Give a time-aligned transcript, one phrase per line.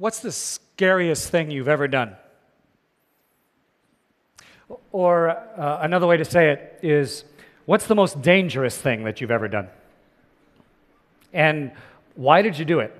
[0.00, 2.16] What's the scariest thing you've ever done?
[4.92, 7.24] Or uh, another way to say it is,
[7.66, 9.68] what's the most dangerous thing that you've ever done?
[11.34, 11.72] And
[12.14, 12.98] why did you do it?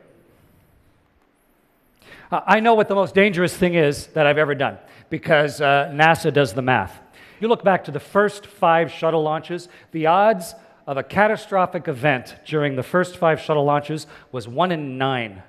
[2.30, 4.76] I know what the most dangerous thing is that I've ever done
[5.08, 7.00] because uh, NASA does the math.
[7.40, 10.54] You look back to the first five shuttle launches, the odds
[10.86, 15.42] of a catastrophic event during the first five shuttle launches was one in nine.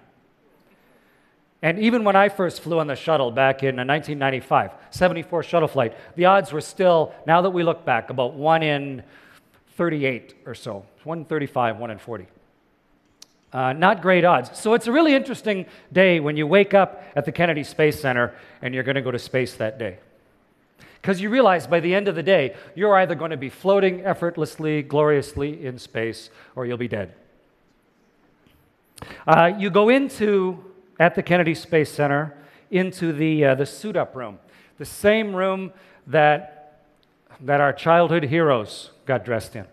[1.61, 5.95] And even when I first flew on the shuttle back in 1995, 74 shuttle flight,
[6.15, 9.03] the odds were still, now that we look back, about 1 in
[9.75, 12.27] 38 or so, 1 in 35, 1 in 40.
[13.53, 14.57] Uh, not great odds.
[14.57, 18.33] So it's a really interesting day when you wake up at the Kennedy Space Center
[18.61, 19.99] and you're going to go to space that day.
[21.01, 24.05] Because you realize by the end of the day, you're either going to be floating
[24.05, 27.13] effortlessly, gloriously in space, or you'll be dead.
[29.27, 30.63] Uh, you go into,
[31.01, 32.37] at the Kennedy Space Center,
[32.69, 34.37] into the, uh, the suit up room,
[34.77, 35.73] the same room
[36.05, 36.83] that,
[37.39, 39.65] that our childhood heroes got dressed in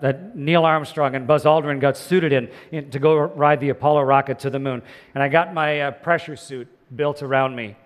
[0.00, 4.02] that Neil Armstrong and Buzz Aldrin got suited in, in to go ride the Apollo
[4.02, 4.82] rocket to the moon.
[5.14, 7.76] And I got my uh, pressure suit built around me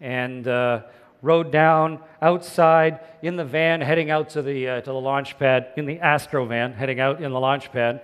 [0.00, 0.82] and uh,
[1.22, 5.68] rode down outside in the van heading out to the, uh, to the launch pad,
[5.76, 8.02] in the Astro van heading out in the launch pad.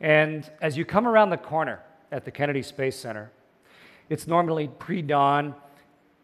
[0.00, 1.80] And as you come around the corner
[2.12, 3.32] at the Kennedy Space Center,
[4.12, 5.54] it's normally pre dawn,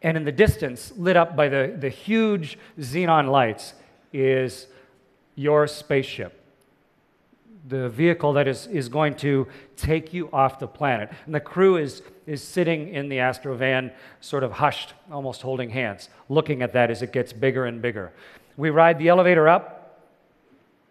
[0.03, 3.75] and in the distance, lit up by the, the huge xenon lights,
[4.13, 4.67] is
[5.35, 6.35] your spaceship
[7.69, 11.11] the vehicle that is, is going to take you off the planet.
[11.27, 16.09] And the crew is, is sitting in the Astrovan, sort of hushed, almost holding hands,
[16.29, 18.13] looking at that as it gets bigger and bigger.
[18.57, 19.78] We ride the elevator up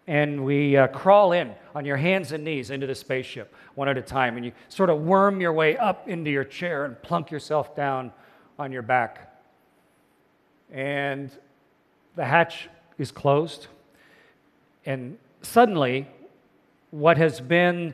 [0.08, 3.97] and we uh, crawl in on your hands and knees into the spaceship one at
[3.97, 4.38] a time.
[4.38, 8.11] And you sort of worm your way up into your chair and plunk yourself down
[8.58, 9.38] on your back.
[10.72, 11.29] And
[12.16, 13.67] the hatch is closed.
[14.85, 16.07] And suddenly,
[16.91, 17.94] what has been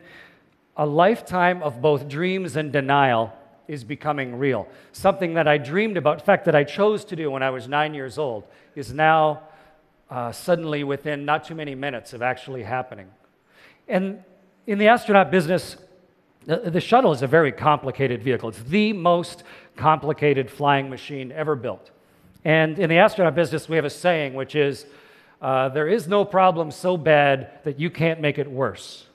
[0.77, 3.33] a lifetime of both dreams and denial
[3.67, 4.67] is becoming real.
[4.91, 7.67] Something that I dreamed about, in fact, that I chose to do when I was
[7.67, 8.43] nine years old,
[8.75, 9.43] is now
[10.13, 13.09] uh, suddenly within not too many minutes of actually happening.
[13.87, 14.23] And
[14.67, 15.75] in the astronaut business,
[16.45, 18.49] the, the shuttle is a very complicated vehicle.
[18.49, 19.41] It's the most
[19.75, 21.89] complicated flying machine ever built.
[22.45, 24.85] And in the astronaut business, we have a saying which is,
[25.41, 29.07] uh, there is no problem so bad that you can't make it worse.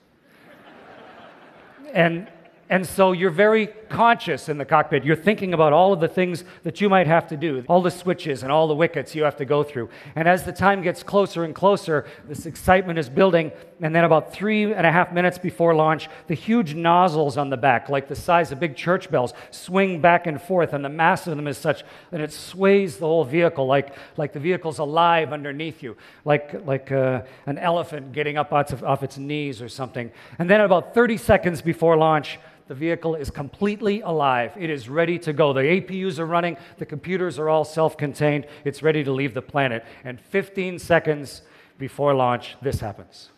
[1.93, 2.27] and
[2.69, 5.03] and so you're very conscious in the cockpit.
[5.03, 7.91] You're thinking about all of the things that you might have to do, all the
[7.91, 9.89] switches and all the wickets you have to go through.
[10.15, 13.51] And as the time gets closer and closer, this excitement is building.
[13.81, 17.57] And then, about three and a half minutes before launch, the huge nozzles on the
[17.57, 20.73] back, like the size of big church bells, swing back and forth.
[20.73, 24.33] And the mass of them is such that it sways the whole vehicle, like, like
[24.33, 25.95] the vehicle's alive underneath you,
[26.25, 30.11] like, like uh, an elephant getting up off, off its knees or something.
[30.37, 32.37] And then, about 30 seconds before launch,
[32.69, 34.53] the vehicle is completely alive.
[34.55, 35.53] It is ready to go.
[35.53, 38.45] The APUs are running, the computers are all self contained.
[38.63, 39.83] It's ready to leave the planet.
[40.03, 41.41] And 15 seconds
[41.79, 43.29] before launch, this happens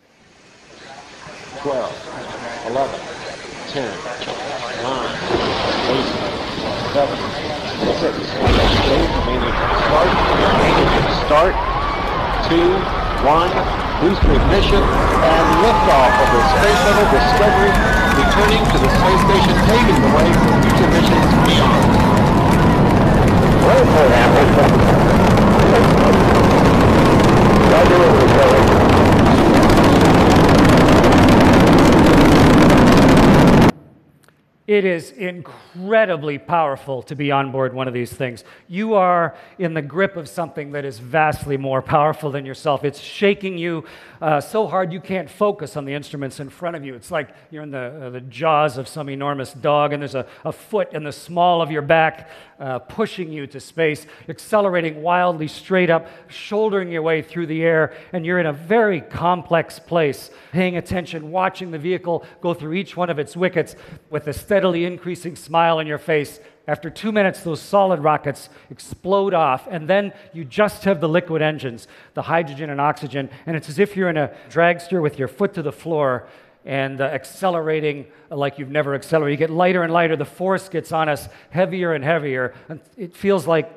[1.60, 3.00] 12, 11,
[3.68, 5.00] 10, 9,
[5.72, 6.12] 8,
[6.92, 7.16] 7,
[8.02, 8.28] 6,
[9.88, 10.12] start,
[11.24, 11.54] start,
[12.50, 17.70] 2, 1 booster ignition, and liftoff of the Space Shuttle Discovery,
[18.18, 21.86] returning to the space station, paving the way for future missions beyond.
[23.62, 23.82] Well,
[34.72, 38.42] It is incredibly powerful to be on board one of these things.
[38.68, 42.82] You are in the grip of something that is vastly more powerful than yourself.
[42.82, 43.84] It's shaking you
[44.22, 46.94] uh, so hard you can't focus on the instruments in front of you.
[46.94, 50.26] It's like you're in the, uh, the jaws of some enormous dog, and there's a,
[50.42, 55.48] a foot in the small of your back uh, pushing you to space, accelerating wildly
[55.48, 60.30] straight up, shouldering your way through the air, and you're in a very complex place,
[60.52, 63.74] paying attention, watching the vehicle go through each one of its wickets
[64.08, 66.38] with a steady steadily increasing smile on your face.
[66.68, 71.42] After two minutes, those solid rockets explode off, and then you just have the liquid
[71.42, 75.26] engines, the hydrogen and oxygen, and it's as if you're in a dragster with your
[75.26, 76.28] foot to the floor
[76.64, 79.40] and uh, accelerating like you've never accelerated.
[79.40, 83.16] You get lighter and lighter, the force gets on us heavier and heavier, and it
[83.16, 83.68] feels like,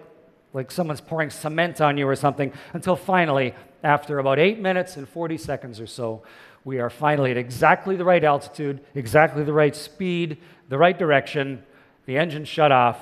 [0.54, 5.10] like someone's pouring cement on you or something, until finally, after about eight minutes and
[5.10, 6.22] 40 seconds or so,
[6.66, 10.38] we are finally at exactly the right altitude, exactly the right speed,
[10.70, 11.64] the right direction,
[12.06, 13.00] the engine shut off,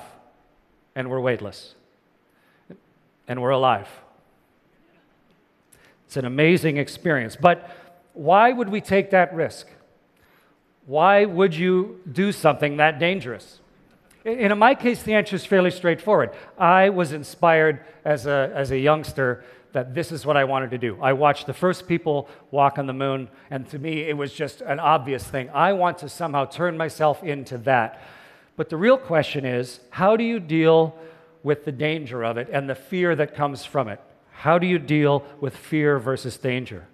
[0.94, 1.74] and we're weightless.
[3.26, 3.88] And we're alive.
[6.06, 7.36] It's an amazing experience.
[7.36, 7.70] But
[8.12, 9.66] why would we take that risk?
[10.86, 13.60] Why would you do something that dangerous?
[14.24, 16.30] in my case, the answer is fairly straightforward.
[16.56, 19.44] I was inspired as a, as a youngster
[19.74, 20.96] that this is what I wanted to do.
[21.02, 24.60] I watched the first people walk on the moon, and to me, it was just
[24.60, 25.50] an obvious thing.
[25.50, 28.00] I want to somehow turn myself into that.
[28.56, 30.96] But the real question is how do you deal
[31.42, 34.00] with the danger of it and the fear that comes from it?
[34.30, 36.86] How do you deal with fear versus danger?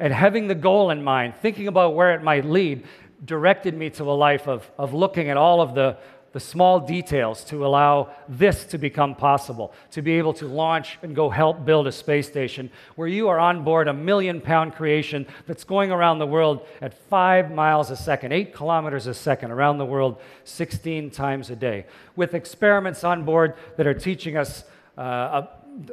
[0.00, 2.84] And having the goal in mind, thinking about where it might lead,
[3.24, 5.98] directed me to a life of, of looking at all of the,
[6.34, 11.14] the small details to allow this to become possible, to be able to launch and
[11.14, 15.24] go help build a space station where you are on board a million pound creation
[15.46, 19.78] that's going around the world at five miles a second, eight kilometers a second around
[19.78, 21.86] the world 16 times a day,
[22.16, 24.64] with experiments on board that are teaching us.
[24.98, 25.46] Uh,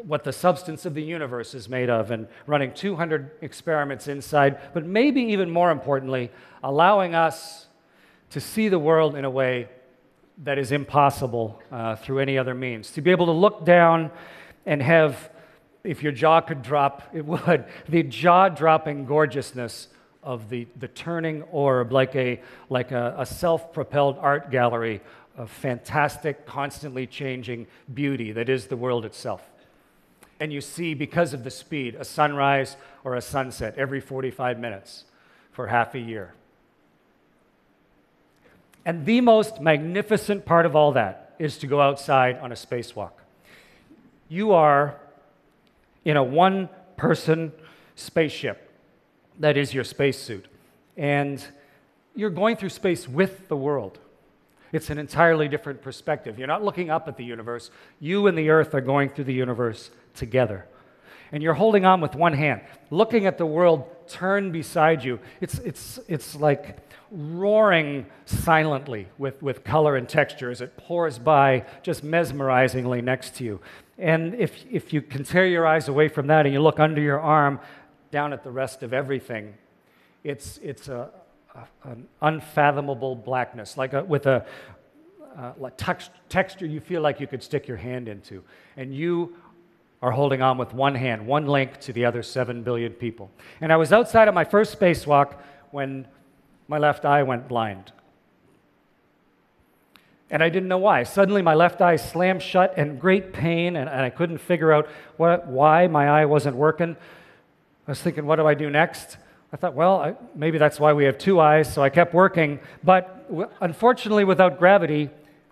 [0.06, 4.86] what the substance of the universe is made of and running 200 experiments inside, but
[4.86, 6.30] maybe even more importantly,
[6.62, 7.66] allowing us
[8.30, 9.68] to see the world in a way
[10.44, 12.92] that is impossible uh, through any other means.
[12.92, 14.12] To be able to look down
[14.66, 15.30] and have,
[15.84, 19.88] if your jaw could drop, it would, the jaw dropping gorgeousness
[20.24, 25.02] of the, the turning orb, like a, like a, a self propelled art gallery
[25.38, 29.42] of fantastic, constantly changing beauty that is the world itself
[30.42, 35.06] and you see, because of the speed, a sunrise or a sunset every 45 minutes
[35.52, 36.34] for half a year.
[38.86, 43.12] And the most magnificent part of all that is to go outside on a spacewalk.
[44.30, 45.00] You are
[46.06, 47.52] in a one person
[47.96, 48.70] spaceship
[49.40, 50.46] that is your spacesuit,
[50.98, 51.44] and
[52.16, 54.00] you're going through space with the world.
[54.72, 56.38] It's an entirely different perspective.
[56.38, 59.34] You're not looking up at the universe, you and the earth are going through the
[59.34, 60.66] universe together.
[61.32, 65.20] And you're holding on with one hand, looking at the world turn beside you.
[65.40, 66.78] It's, it's, it's like
[67.12, 73.44] roaring silently with, with color and texture as it pours by just mesmerizingly next to
[73.44, 73.60] you.
[73.98, 77.02] And if, if you can tear your eyes away from that and you look under
[77.02, 77.60] your arm
[78.12, 79.54] down at the rest of everything,
[80.24, 81.10] it's, it's a,
[81.56, 84.46] a an unfathomable blackness, like a, with a,
[85.38, 85.70] uh,
[86.30, 88.44] texture you feel like you could stick your hand into.
[88.78, 89.36] And you
[90.02, 93.30] are holding on with one hand, one link to the other 7 billion people.
[93.60, 95.36] And I was outside of my first spacewalk
[95.70, 96.08] when
[96.68, 97.92] my left eye went blind.
[100.32, 101.04] And I didn't know why.
[101.04, 104.88] Suddenly, my left eye slammed shut in great pain, and, and I couldn't figure out
[105.18, 106.96] what, why my eye wasn't working.
[107.88, 109.18] I was thinking, what do I do next?
[109.52, 112.60] I thought, well, I, maybe that's why we have two eyes, so I kept working.
[112.84, 115.10] But w- unfortunately, without gravity,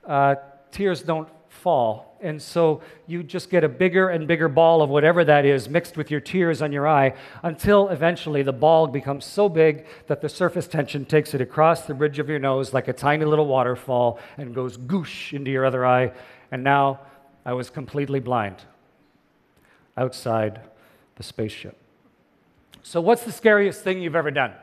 [0.07, 0.35] uh,
[0.71, 2.17] tears don't fall.
[2.21, 5.97] And so you just get a bigger and bigger ball of whatever that is mixed
[5.97, 7.13] with your tears on your eye
[7.43, 11.93] until eventually the ball becomes so big that the surface tension takes it across the
[11.93, 15.85] bridge of your nose like a tiny little waterfall and goes goosh into your other
[15.85, 16.11] eye.
[16.51, 16.99] And now
[17.45, 18.57] I was completely blind
[19.97, 20.61] outside
[21.15, 21.77] the spaceship.
[22.83, 24.53] So, what's the scariest thing you've ever done?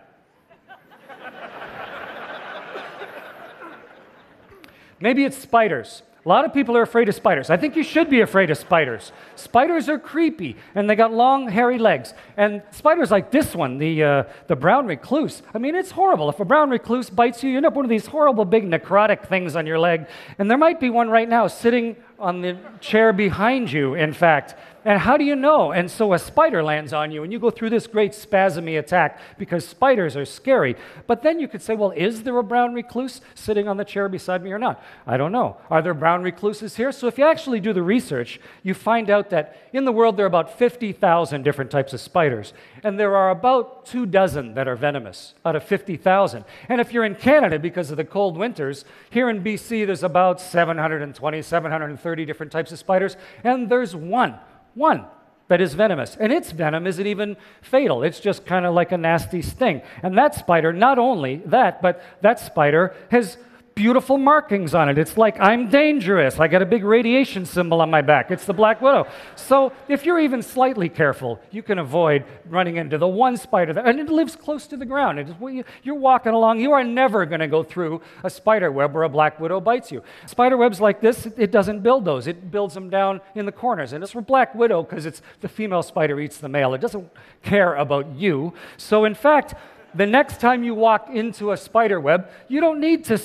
[5.00, 6.02] Maybe it's spiders.
[6.26, 7.50] A lot of people are afraid of spiders.
[7.50, 9.12] I think you should be afraid of spiders.
[9.36, 12.14] Spiders are creepy, and they got long, hairy legs.
[12.36, 16.28] And spiders like this one, the, uh, the brown recluse, I mean, it's horrible.
[16.28, 19.28] If a brown recluse bites you, you end up one of these horrible big necrotic
[19.28, 20.08] things on your leg.
[20.36, 24.54] And there might be one right now sitting on the chair behind you, in fact.
[24.86, 25.72] And how do you know?
[25.72, 29.18] And so a spider lands on you, and you go through this great spasmy attack
[29.36, 30.76] because spiders are scary.
[31.08, 34.08] But then you could say, well, is there a brown recluse sitting on the chair
[34.08, 34.80] beside me or not?
[35.04, 35.56] I don't know.
[35.70, 36.92] Are there brown recluses here?
[36.92, 40.24] So if you actually do the research, you find out that in the world there
[40.24, 42.52] are about 50,000 different types of spiders,
[42.84, 46.44] and there are about two dozen that are venomous out of 50,000.
[46.68, 50.40] And if you're in Canada because of the cold winters, here in BC there's about
[50.40, 54.38] 720, 730 different types of spiders, and there's one
[54.74, 55.06] one
[55.48, 56.16] that is venomous.
[56.18, 59.82] And its venom isn't even fatal, it's just kind of like a nasty sting.
[60.02, 63.38] And that spider, not only that, but that spider has
[63.76, 64.96] beautiful markings on it.
[64.96, 66.40] It's like, I'm dangerous.
[66.40, 68.30] I got a big radiation symbol on my back.
[68.30, 69.06] It's the Black Widow.
[69.34, 73.86] So if you're even slightly careful, you can avoid running into the one spider, that,
[73.86, 75.20] and it lives close to the ground.
[75.20, 79.02] Is, you're walking along, you are never going to go through a spider web where
[79.02, 80.02] a Black Widow bites you.
[80.24, 82.26] Spider webs like this, it doesn't build those.
[82.26, 83.92] It builds them down in the corners.
[83.92, 86.72] And it's for Black Widow because it's the female spider eats the male.
[86.72, 87.10] It doesn't
[87.42, 88.54] care about you.
[88.78, 89.54] So in fact,
[89.96, 93.20] the next time you walk into a spider web, you don't need to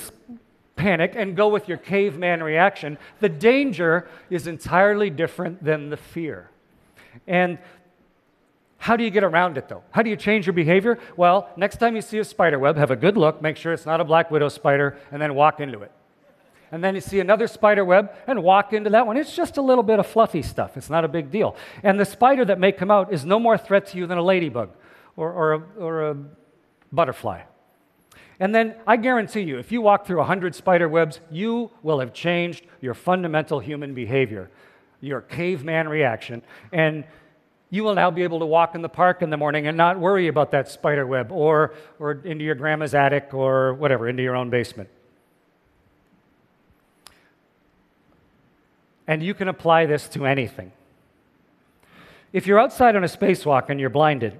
[0.75, 2.97] panic and go with your caveman reaction.
[3.19, 6.49] The danger is entirely different than the fear.
[7.27, 7.59] And
[8.77, 9.83] how do you get around it though?
[9.91, 10.97] How do you change your behavior?
[11.15, 13.85] Well, next time you see a spider web, have a good look, make sure it's
[13.85, 15.91] not a black widow spider, and then walk into it.
[16.71, 19.17] And then you see another spider web and walk into that one.
[19.17, 20.77] It's just a little bit of fluffy stuff.
[20.77, 21.55] It's not a big deal.
[21.83, 24.23] And the spider that may come out is no more threat to you than a
[24.23, 24.69] ladybug
[25.17, 26.17] or, or, a, or a
[26.91, 27.43] butterfly.
[28.39, 32.11] And then I guarantee you, if you walk through 100 spider webs, you will have
[32.11, 34.49] changed your fundamental human behavior,
[34.99, 36.41] your caveman reaction,
[36.73, 37.03] and
[37.69, 39.99] you will now be able to walk in the park in the morning and not
[39.99, 44.35] worry about that spider web or, or into your grandma's attic or whatever, into your
[44.35, 44.89] own basement.
[49.07, 50.71] And you can apply this to anything.
[52.33, 54.39] If you're outside on a spacewalk and you're blinded,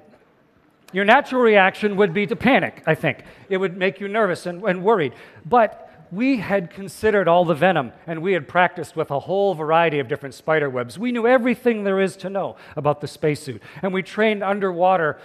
[0.92, 3.24] your natural reaction would be to panic, I think.
[3.50, 5.14] It would make you nervous and, and worried.
[5.46, 10.00] But we had considered all the venom and we had practiced with a whole variety
[10.00, 11.00] of different spider webs.
[11.00, 13.62] We knew everything there is to know about the spacesuit.
[13.82, 15.20] And we trained underwater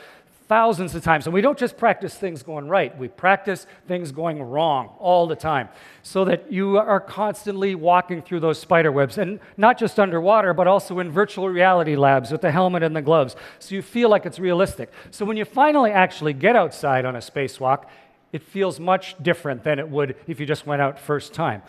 [0.49, 1.27] thousands of times.
[1.27, 5.37] And we don't just practice things going right, we practice things going wrong all the
[5.37, 5.69] time
[6.03, 9.19] so that you are constantly walking through those spider webs.
[9.19, 13.03] And not just underwater, but also in virtual reality labs with the helmet and the
[13.03, 13.37] gloves.
[13.59, 14.93] So you feel like it's realistic.
[15.11, 17.87] So when you finally actually get outside on a spacewalk,
[18.33, 21.63] it feels much different than it would if you just went out first time.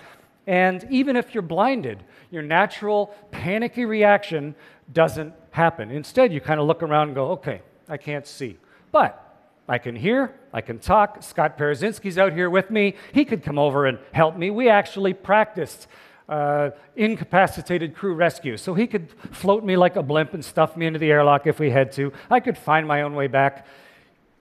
[0.46, 4.55] And even if you're blinded, your natural panicky reaction
[4.91, 5.91] doesn't happen.
[5.91, 8.57] Instead, you kind of look around and go, okay, I can't see.
[9.00, 11.22] But I can hear, I can talk.
[11.22, 12.96] Scott Parazynski's out here with me.
[13.13, 14.50] He could come over and help me.
[14.50, 15.86] We actually practiced
[16.27, 18.58] uh, incapacitated crew rescue.
[18.58, 21.60] So he could float me like a blimp and stuff me into the airlock if
[21.60, 22.12] we had to.
[22.32, 23.68] I could find my own way back.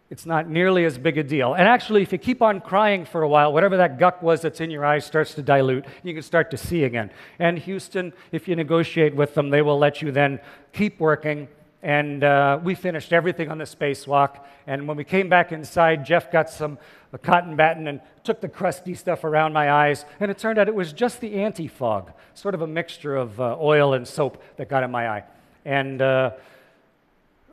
[0.09, 1.53] It's not nearly as big a deal.
[1.53, 4.63] And actually, if you keep on crying for a while, whatever that guck was that's
[4.63, 5.85] in your eyes starts to dilute.
[6.03, 7.11] You can start to see again.
[7.39, 10.41] And Houston, if you negotiate with them, they will let you then
[10.73, 11.49] keep working
[11.87, 14.41] and uh, we finished everything on the spacewalk.
[14.67, 16.79] And when we came back inside, Jeff got some
[17.23, 20.05] cotton batting and took the crusty stuff around my eyes.
[20.19, 23.41] And it turned out it was just the anti fog, sort of a mixture of
[23.41, 25.25] uh, oil and soap that got in my eye.
[25.65, 26.33] And uh,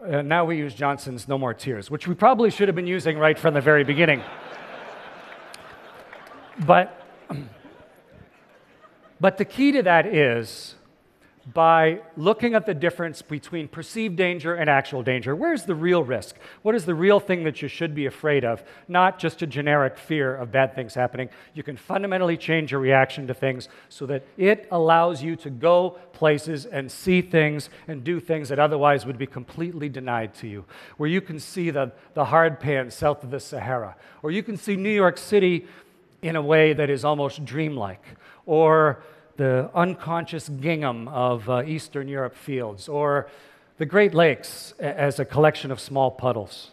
[0.04, 3.20] uh now we use Johnson's No More Tears, which we probably should have been using
[3.20, 4.24] right from the very beginning.
[6.66, 7.06] but,
[9.22, 10.74] but the key to that is
[11.52, 15.36] by looking at the difference between perceived danger and actual danger.
[15.36, 16.38] Where's the real risk?
[16.62, 18.64] What is the real thing that you should be afraid of?
[18.88, 21.30] Not just a generic fear of bad things happening.
[21.54, 25.98] You can fundamentally change your reaction to things so that it allows you to go
[26.14, 30.64] places and see things and do things that otherwise would be completely denied to you.
[30.96, 34.56] Where you can see the, the hard pan south of the Sahara, or you can
[34.56, 35.68] see New York City
[36.22, 38.04] in a way that is almost dreamlike,
[38.46, 39.04] or
[39.36, 43.30] the unconscious gingham of uh, Eastern Europe fields, or
[43.78, 46.72] the Great Lakes as a collection of small puddles.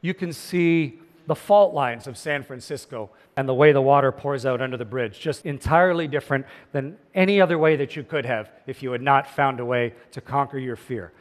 [0.00, 4.44] You can see the fault lines of San Francisco and the way the water pours
[4.44, 8.50] out under the bridge, just entirely different than any other way that you could have
[8.66, 11.12] if you had not found a way to conquer your fear.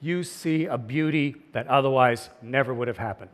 [0.00, 3.30] You see a beauty that otherwise never would have happened.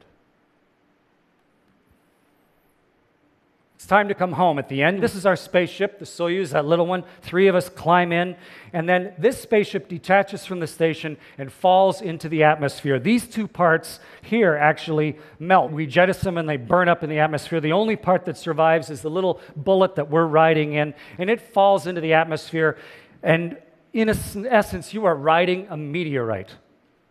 [3.83, 5.03] It's time to come home at the end.
[5.03, 7.03] This is our spaceship, the Soyuz, that little one.
[7.21, 8.37] Three of us climb in,
[8.73, 13.01] and then this spaceship detaches from the station and falls into the atmosphere.
[13.01, 15.73] These two parts here actually melt.
[15.73, 17.61] We jettison them and they burn up in the atmosphere.
[17.61, 21.41] The only part that survives is the little bullet that we're riding in, and it
[21.41, 22.79] falls into the atmosphere.
[23.21, 23.59] And
[23.93, 26.55] in essence, you are riding a meteorite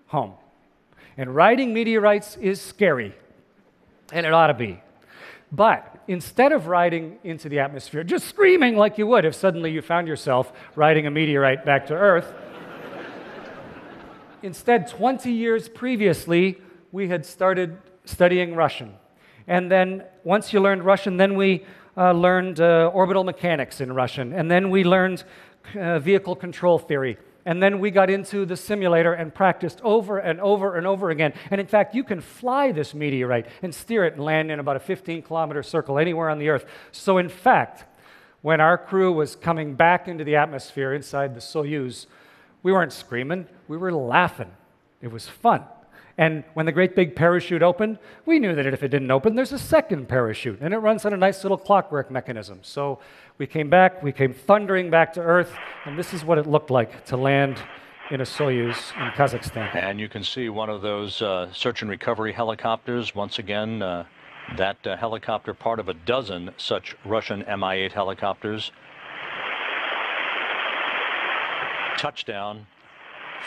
[0.07, 0.35] home.
[1.17, 3.13] And riding meteorites is scary,
[4.13, 4.81] and it ought to be.
[5.51, 9.81] But instead of riding into the atmosphere, just screaming like you would if suddenly you
[9.81, 12.33] found yourself riding a meteorite back to Earth,
[14.43, 16.57] instead, 20 years previously,
[16.91, 18.93] we had started studying Russian.
[19.47, 21.65] And then once you learned Russian, then we
[21.97, 24.33] uh, learned uh, orbital mechanics in Russian.
[24.33, 25.23] And then we learned
[25.79, 27.17] uh, vehicle control theory.
[27.45, 31.33] And then we got into the simulator and practiced over and over and over again.
[31.49, 34.75] And in fact, you can fly this meteorite and steer it and land in about
[34.75, 36.65] a 15 kilometer circle anywhere on the Earth.
[36.91, 37.85] So, in fact,
[38.41, 42.05] when our crew was coming back into the atmosphere inside the Soyuz,
[42.63, 44.51] we weren't screaming, we were laughing.
[45.01, 45.63] It was fun.
[46.21, 47.97] And when the great big parachute opened,
[48.27, 51.13] we knew that if it didn't open, there's a second parachute, and it runs on
[51.13, 52.59] a nice little clockwork mechanism.
[52.61, 52.99] So
[53.39, 55.51] we came back, we came thundering back to Earth,
[55.85, 57.57] and this is what it looked like to land
[58.11, 59.75] in a Soyuz in Kazakhstan.
[59.75, 63.81] And you can see one of those uh, search and recovery helicopters once again.
[63.81, 64.05] Uh,
[64.57, 68.71] That uh, helicopter, part of a dozen such Russian Mi 8 helicopters.
[71.97, 72.67] Touchdown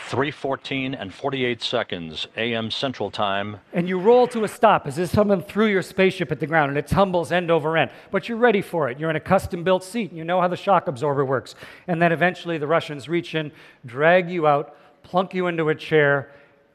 [0.07, 3.57] 314 and 48 seconds AM Central Time.
[3.73, 6.69] And you roll to a stop as if someone threw your spaceship at the ground
[6.69, 7.91] and it tumbles end over end.
[8.11, 8.99] But you're ready for it.
[8.99, 10.13] You're in a custom built seat.
[10.13, 11.55] You know how the shock absorber works.
[11.87, 13.51] And then eventually the Russians reach in,
[13.85, 16.31] drag you out, plunk you into a chair,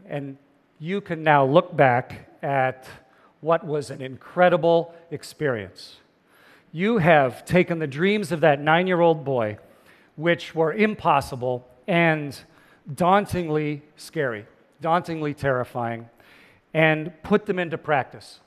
[0.09, 0.37] and
[0.79, 2.89] you can now look back at
[3.41, 5.99] what was an incredible experience.
[6.73, 9.59] You have taken the dreams of that nine year old boy,
[10.17, 12.39] which were impossible and
[12.95, 14.47] dauntingly scary,
[14.81, 16.09] dauntingly terrifying,
[16.75, 18.41] and put them into practice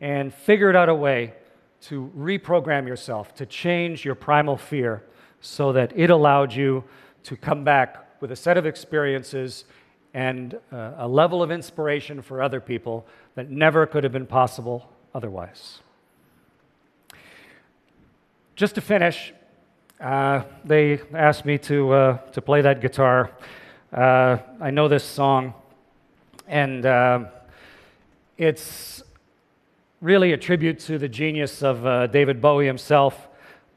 [0.00, 1.34] and figured out a way
[1.82, 5.02] to reprogram yourself, to change your primal fear
[5.40, 6.84] so that it allowed you
[7.22, 9.64] to come back with a set of experiences
[10.12, 14.90] and uh, a level of inspiration for other people that never could have been possible
[15.14, 15.80] otherwise.
[18.56, 19.32] Just to finish,
[20.00, 23.30] uh, they asked me to, uh, to play that guitar.
[23.92, 25.52] Uh, I know this song,
[26.46, 27.24] and uh,
[28.38, 29.02] it's
[30.00, 33.26] really a tribute to the genius of uh, David Bowie himself,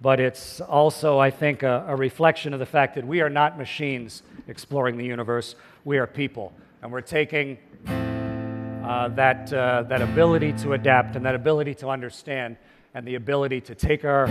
[0.01, 3.57] but it's also, I think, a, a, reflection of the fact that we are not
[3.57, 6.53] machines exploring the universe, we are people.
[6.83, 12.57] And we're taking uh, that, uh, that ability to adapt and that ability to understand
[12.93, 14.29] and the ability to take our,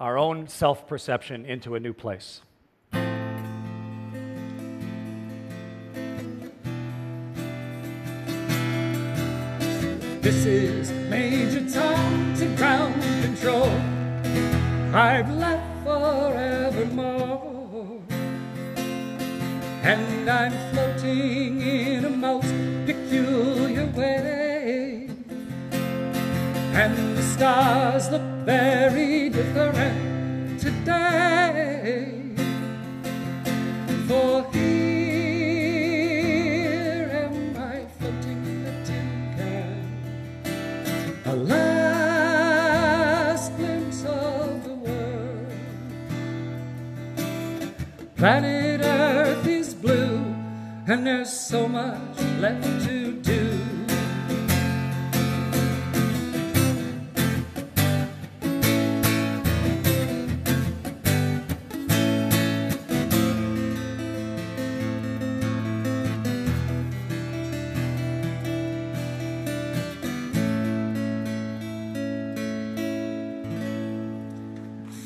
[0.00, 2.40] our own self perception into a new place.
[10.48, 13.68] Is Major Tom to ground control.
[14.94, 17.42] I've left forevermore.
[19.82, 22.54] And I'm floating in a most
[22.86, 25.10] peculiar way.
[26.74, 32.22] And the stars look very different today.
[34.06, 34.44] For
[48.26, 50.16] Planet Earth is blue,
[50.88, 53.52] and there's so much left to do.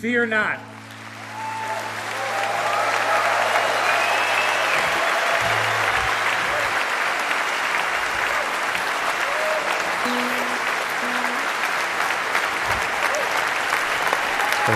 [0.00, 0.69] Fear not.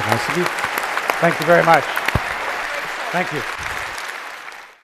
[0.06, 0.44] Nice of you.
[1.20, 1.84] Thank you very much.
[3.10, 3.63] Thank you.